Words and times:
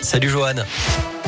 Salut 0.00 0.30
Johan. 0.30 1.21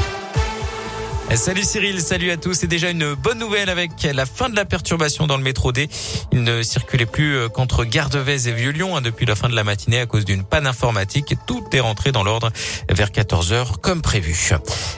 Salut 1.33 1.65
Cyril, 1.65 2.01
salut 2.01 2.31
à 2.31 2.37
tous. 2.37 2.55
C'est 2.55 2.69
déjà 2.69 2.91
une 2.91 3.15
bonne 3.15 3.39
nouvelle 3.39 3.69
avec 3.69 3.91
la 4.05 4.25
fin 4.25 4.49
de 4.49 4.55
la 4.55 4.65
perturbation 4.65 5.27
dans 5.27 5.37
le 5.37 5.43
métro 5.43 5.73
D. 5.73 5.89
Il 6.31 6.45
ne 6.45 6.63
circulait 6.63 7.07
plus 7.07 7.37
euh, 7.37 7.49
qu'entre 7.49 7.85
Gardevez 7.85 8.49
et 8.49 8.53
Vieux-Lyon 8.53 8.97
hein, 8.97 9.01
depuis 9.01 9.27
la 9.27 9.35
fin 9.35 9.49
de 9.49 9.55
la 9.55 9.65
matinée 9.65 9.99
à 9.99 10.07
cause 10.07 10.25
d'une 10.25 10.45
panne 10.45 10.67
informatique. 10.67 11.35
Tout 11.47 11.65
est 11.73 11.81
rentré 11.81 12.13
dans 12.13 12.23
l'ordre 12.23 12.53
vers 12.89 13.11
14h 13.11 13.79
comme 13.81 14.01
prévu. 14.01 14.53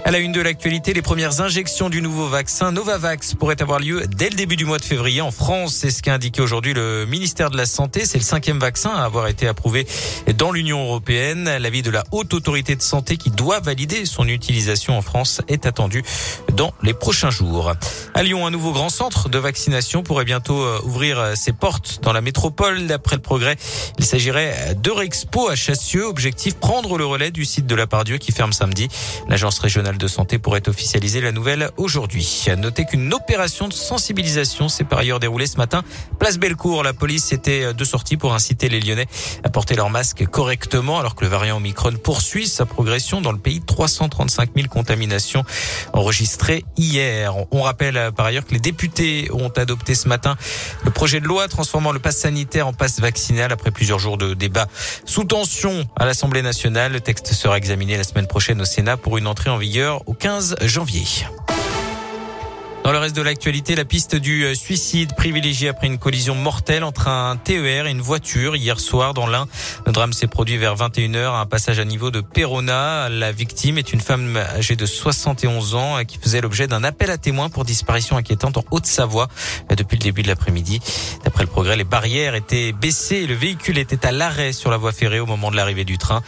À 0.04 0.10
la 0.10 0.18
une 0.18 0.32
de 0.32 0.42
l'actualité, 0.42 0.92
les 0.92 1.00
premières 1.00 1.40
injections 1.40 1.88
du 1.88 2.02
nouveau 2.02 2.28
vaccin 2.28 2.70
Novavax 2.70 3.34
pourraient 3.34 3.62
avoir 3.62 3.78
lieu 3.78 4.02
dès 4.06 4.28
le 4.28 4.36
début 4.36 4.56
du 4.56 4.66
mois 4.66 4.78
de 4.78 4.84
février 4.84 5.22
en 5.22 5.30
France. 5.30 5.74
C'est 5.74 5.90
ce 5.90 6.02
qu'a 6.02 6.14
indiqué 6.14 6.42
aujourd'hui 6.42 6.74
le 6.74 7.06
ministère 7.06 7.50
de 7.50 7.56
la 7.56 7.66
Santé. 7.66 8.04
C'est 8.04 8.18
le 8.18 8.24
cinquième 8.24 8.58
vaccin 8.58 8.90
à 8.90 9.04
avoir 9.04 9.28
été 9.28 9.48
approuvé 9.48 9.86
dans 10.36 10.52
l'Union 10.52 10.84
européenne. 10.84 11.44
L'avis 11.58 11.82
de 11.82 11.90
la 11.90 12.04
haute 12.12 12.34
autorité 12.34 12.76
de 12.76 12.82
santé 12.82 13.16
qui 13.16 13.30
doit 13.30 13.60
valider 13.60 14.04
son 14.04 14.28
utilisation 14.28 14.98
en 14.98 15.02
France 15.02 15.40
est 15.48 15.64
attendu 15.64 16.02
dans 16.52 16.72
les 16.82 16.94
prochains 16.94 17.30
jours. 17.30 17.72
À 18.14 18.22
Lyon, 18.22 18.46
un 18.46 18.50
nouveau 18.50 18.72
grand 18.72 18.88
centre 18.88 19.28
de 19.28 19.38
vaccination 19.38 20.02
pourrait 20.02 20.24
bientôt 20.24 20.60
euh, 20.60 20.80
ouvrir 20.84 21.18
euh, 21.18 21.34
ses 21.34 21.52
portes 21.52 22.00
dans 22.02 22.12
la 22.12 22.20
métropole. 22.20 22.86
D'après 22.86 23.16
le 23.16 23.22
progrès, 23.22 23.56
il 23.98 24.04
s'agirait 24.04 24.74
d'Eurexpo 24.74 25.48
à 25.48 25.54
Chassieux. 25.54 26.06
Objectif, 26.06 26.54
prendre 26.54 26.96
le 26.96 27.04
relais 27.04 27.30
du 27.30 27.44
site 27.44 27.66
de 27.66 27.74
la 27.74 27.86
Pardieu 27.86 28.16
qui 28.16 28.32
ferme 28.32 28.52
samedi. 28.52 28.88
L'agence 29.28 29.58
régionale 29.58 29.98
de 29.98 30.08
santé 30.08 30.38
pourrait 30.38 30.68
officialiser 30.68 31.20
la 31.20 31.32
nouvelle 31.32 31.70
aujourd'hui. 31.76 32.46
Notez 32.56 32.86
qu'une 32.86 33.12
opération 33.12 33.68
de 33.68 33.74
sensibilisation 33.74 34.68
s'est 34.68 34.84
par 34.84 35.00
ailleurs 35.00 35.20
déroulée 35.20 35.46
ce 35.46 35.58
matin. 35.58 35.82
Place 36.18 36.38
Bellecour, 36.38 36.82
la 36.82 36.94
police 36.94 37.32
était 37.32 37.74
de 37.74 37.84
sortie 37.84 38.16
pour 38.16 38.34
inciter 38.34 38.68
les 38.68 38.80
Lyonnais 38.80 39.06
à 39.44 39.50
porter 39.50 39.74
leur 39.74 39.90
masque 39.90 40.24
correctement 40.26 40.98
alors 40.98 41.14
que 41.14 41.24
le 41.24 41.30
variant 41.30 41.56
Omicron 41.56 41.92
poursuit 42.02 42.46
sa 42.46 42.66
progression 42.66 43.20
dans 43.20 43.32
le 43.32 43.38
pays. 43.38 43.60
335 43.60 44.50
000 44.54 44.68
contaminations 44.68 45.44
hier. 46.76 47.34
On 47.50 47.62
rappelle 47.62 47.96
euh, 47.96 48.10
par 48.10 48.26
ailleurs 48.26 48.46
que 48.46 48.52
les 48.52 48.60
députés 48.60 49.28
ont 49.32 49.48
adopté 49.48 49.94
ce 49.94 50.08
matin 50.08 50.36
le 50.84 50.90
projet 50.90 51.20
de 51.20 51.26
loi 51.26 51.48
transformant 51.48 51.92
le 51.92 51.98
pass 51.98 52.16
sanitaire 52.16 52.66
en 52.66 52.72
passe 52.72 53.00
vaccinal 53.00 53.52
après 53.52 53.70
plusieurs 53.70 53.98
jours 53.98 54.16
de 54.16 54.34
débat 54.34 54.66
sous 55.04 55.24
tension 55.24 55.84
à 55.96 56.06
l'Assemblée 56.06 56.42
nationale. 56.42 56.92
Le 56.92 57.00
texte 57.00 57.32
sera 57.32 57.56
examiné 57.58 57.96
la 57.96 58.04
semaine 58.04 58.26
prochaine 58.26 58.60
au 58.60 58.64
Sénat 58.64 58.96
pour 58.96 59.18
une 59.18 59.26
entrée 59.26 59.50
en 59.50 59.58
vigueur 59.58 60.02
au 60.06 60.14
15 60.14 60.56
janvier. 60.62 61.04
Dans 62.86 62.92
le 62.92 62.98
reste 62.98 63.16
de 63.16 63.22
l'actualité, 63.22 63.74
la 63.74 63.84
piste 63.84 64.14
du 64.14 64.44
euh, 64.44 64.54
suicide 64.54 65.16
privilégiée 65.16 65.68
après 65.68 65.88
une 65.88 65.98
collision 65.98 66.36
mortelle 66.36 66.84
entre 66.84 67.08
un 67.08 67.36
TER 67.36 67.88
et 67.88 67.90
une 67.90 68.00
voiture 68.00 68.54
hier 68.54 68.78
soir 68.78 69.12
dans 69.12 69.26
l'Ain. 69.26 69.48
Le 69.86 69.90
drame 69.90 70.12
s'est 70.12 70.28
produit 70.28 70.56
vers 70.56 70.76
21h 70.76 71.32
à 71.32 71.40
un 71.40 71.46
passage 71.46 71.80
à 71.80 71.84
niveau 71.84 72.12
de 72.12 72.20
Perona. 72.20 73.08
La 73.08 73.32
victime 73.32 73.76
est 73.78 73.92
une 73.92 74.00
femme 74.00 74.36
âgée 74.36 74.76
de 74.76 74.86
71 74.86 75.74
ans 75.74 75.96
qui 76.06 76.16
faisait 76.18 76.40
l'objet 76.40 76.68
d'un 76.68 76.84
appel 76.84 77.10
à 77.10 77.18
témoins 77.18 77.48
pour 77.48 77.64
disparition 77.64 78.18
inquiétante 78.18 78.56
en 78.56 78.62
Haute-Savoie 78.70 79.26
depuis 79.76 79.96
le 79.96 80.04
début 80.04 80.22
de 80.22 80.28
l'après-midi. 80.28 80.78
D'après 81.24 81.42
le 81.42 81.50
progrès, 81.50 81.74
les 81.74 81.82
barrières 81.82 82.36
étaient 82.36 82.70
baissées 82.70 83.16
et 83.16 83.26
le 83.26 83.34
véhicule 83.34 83.78
était 83.78 84.06
à 84.06 84.12
l'arrêt 84.12 84.52
sur 84.52 84.70
la 84.70 84.76
voie 84.76 84.92
ferrée 84.92 85.18
au 85.18 85.26
moment 85.26 85.50
de 85.50 85.56
l'arrivée 85.56 85.84
du 85.84 85.98
train. 85.98 86.22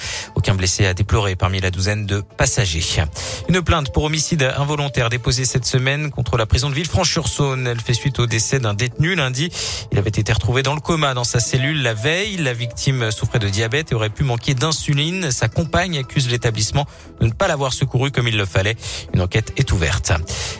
Aucun 0.48 0.54
blessé 0.54 0.86
à 0.86 0.94
déplorer 0.94 1.36
parmi 1.36 1.60
la 1.60 1.70
douzaine 1.70 2.06
de 2.06 2.22
passagers. 2.22 3.02
Une 3.50 3.60
plainte 3.60 3.92
pour 3.92 4.04
homicide 4.04 4.50
involontaire 4.56 5.10
déposée 5.10 5.44
cette 5.44 5.66
semaine 5.66 6.10
contre 6.10 6.38
la 6.38 6.46
prison 6.46 6.70
de 6.70 6.74
Villefranche-sur-Saône. 6.74 7.66
Elle 7.66 7.80
fait 7.82 7.92
suite 7.92 8.18
au 8.18 8.24
décès 8.24 8.58
d'un 8.58 8.72
détenu 8.72 9.14
lundi. 9.14 9.50
Il 9.92 9.98
avait 9.98 10.08
été 10.08 10.32
retrouvé 10.32 10.62
dans 10.62 10.74
le 10.74 10.80
coma 10.80 11.12
dans 11.12 11.24
sa 11.24 11.38
cellule 11.38 11.82
la 11.82 11.92
veille. 11.92 12.38
La 12.38 12.54
victime 12.54 13.10
souffrait 13.10 13.41
de 13.41 13.48
diabète 13.50 13.92
et 13.92 13.94
aurait 13.94 14.08
pu 14.08 14.24
manquer 14.24 14.54
d'insuline. 14.54 15.30
Sa 15.30 15.48
compagne 15.48 15.98
accuse 15.98 16.30
l'établissement 16.30 16.86
de 17.20 17.26
ne 17.26 17.32
pas 17.32 17.46
l'avoir 17.46 17.74
secouru 17.74 18.10
comme 18.10 18.26
il 18.26 18.38
le 18.38 18.46
fallait. 18.46 18.76
Une 19.12 19.20
enquête 19.20 19.52
est 19.58 19.70
ouverte. 19.70 20.12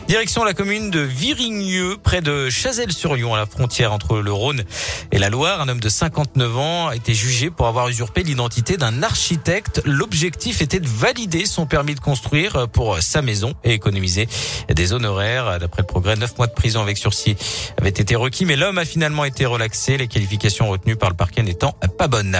Direction 0.07 0.43
la 0.43 0.53
commune 0.53 0.91
de 0.91 0.99
Virigneux, 0.99 1.97
près 1.97 2.21
de 2.21 2.51
Chazelles-sur-Yon, 2.51 3.33
à 3.33 3.37
la 3.37 3.45
frontière 3.47 3.91
entre 3.91 4.19
le 4.19 4.31
Rhône 4.31 4.63
et 5.11 5.17
la 5.17 5.31
Loire. 5.31 5.61
Un 5.61 5.67
homme 5.67 5.79
de 5.79 5.89
59 5.89 6.57
ans 6.57 6.87
a 6.89 6.95
été 6.95 7.15
jugé 7.15 7.49
pour 7.49 7.65
avoir 7.65 7.87
usurpé 7.87 8.21
l'identité 8.21 8.77
d'un 8.77 9.01
architecte. 9.01 9.78
L'objectif 9.85 10.61
était 10.61 10.79
de 10.79 10.87
valider 10.87 11.45
son 11.45 11.65
permis 11.65 11.95
de 11.95 11.99
construire 11.99 12.67
pour 12.69 13.01
sa 13.01 13.21
maison 13.21 13.53
et 13.63 13.73
économiser 13.73 14.27
des 14.69 14.93
honoraires. 14.93 15.59
D'après 15.59 15.81
le 15.81 15.87
progrès, 15.87 16.15
9 16.15 16.37
mois 16.37 16.47
de 16.47 16.53
prison 16.53 16.81
avec 16.81 16.97
sursis 16.97 17.35
avaient 17.77 17.89
été 17.89 18.15
requis, 18.15 18.45
mais 18.45 18.55
l'homme 18.55 18.77
a 18.77 18.85
finalement 18.85 19.25
été 19.25 19.45
relaxé, 19.45 19.97
les 19.97 20.07
qualifications 20.07 20.69
retenues 20.69 20.95
par 20.95 21.09
le 21.09 21.15
parquet 21.15 21.43
n'étant 21.43 21.75
pas 21.97 22.07
bonnes. 22.07 22.37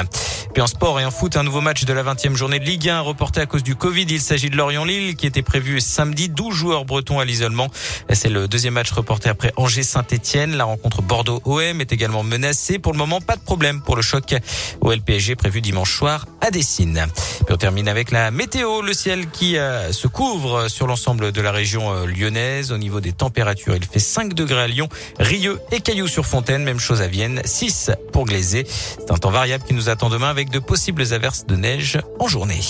Puis 0.53 0.61
en 0.61 0.67
sport 0.67 0.99
et 0.99 1.05
en 1.05 1.11
foot, 1.11 1.37
un 1.37 1.43
nouveau 1.43 1.61
match 1.61 1.85
de 1.85 1.93
la 1.93 2.03
20e 2.03 2.35
journée 2.35 2.59
de 2.59 2.65
Ligue 2.65 2.89
1 2.89 3.01
reporté 3.01 3.39
à 3.39 3.45
cause 3.45 3.63
du 3.63 3.75
Covid. 3.75 4.05
Il 4.09 4.21
s'agit 4.21 4.49
de 4.49 4.55
Lorient-Lille 4.55 5.15
qui 5.15 5.27
était 5.27 5.41
prévu 5.41 5.79
samedi. 5.79 6.29
12 6.29 6.55
joueurs 6.55 6.85
bretons 6.85 7.19
à 7.19 7.25
l'isolement. 7.25 7.67
C'est 8.11 8.29
le 8.29 8.47
deuxième 8.47 8.73
match 8.73 8.91
reporté 8.91 9.29
après 9.29 9.53
Angers-Saint-Etienne. 9.57 10.55
La 10.55 10.63
rencontre 10.63 11.01
Bordeaux-OM 11.01 11.81
est 11.81 11.91
également 11.91 12.23
menacée. 12.23 12.79
Pour 12.79 12.93
le 12.93 12.97
moment, 12.97 13.21
pas 13.21 13.35
de 13.35 13.41
problème 13.41 13.81
pour 13.81 13.95
le 13.95 14.01
choc 14.01 14.35
au 14.81 14.91
LPSG 14.91 15.35
prévu 15.35 15.61
dimanche 15.61 15.95
soir 15.95 16.25
à 16.41 16.51
Dessine. 16.51 17.07
On 17.49 17.57
termine 17.57 17.87
avec 17.87 18.11
la 18.11 18.31
météo. 18.31 18.81
Le 18.81 18.93
ciel 18.93 19.29
qui 19.29 19.57
euh, 19.57 19.91
se 19.91 20.07
couvre 20.07 20.67
sur 20.67 20.87
l'ensemble 20.87 21.31
de 21.31 21.41
la 21.41 21.51
région 21.51 21.91
euh, 21.91 22.05
lyonnaise. 22.05 22.71
Au 22.71 22.77
niveau 22.77 23.01
des 23.01 23.11
températures, 23.11 23.75
il 23.75 23.83
fait 23.83 23.99
5 23.99 24.33
degrés 24.33 24.61
à 24.61 24.67
Lyon, 24.67 24.87
Rieux 25.19 25.59
et 25.71 25.79
Cailloux-sur-Fontaine. 25.79 26.63
Même 26.63 26.79
chose 26.79 27.01
à 27.01 27.07
Vienne. 27.07 27.41
6 27.43 27.91
pour 28.13 28.25
Glazé. 28.25 28.65
C'est 28.67 29.11
un 29.11 29.17
temps 29.17 29.31
variable 29.31 29.63
qui 29.65 29.73
nous 29.73 29.89
attend 29.89 30.09
demain 30.09 30.29
avec 30.29 30.49
de 30.49 30.59
possibles 30.59 31.13
averses 31.13 31.45
de 31.45 31.55
neige 31.55 31.99
en 32.19 32.27
journée. 32.27 32.61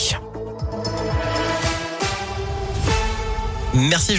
Merci. 3.73 4.17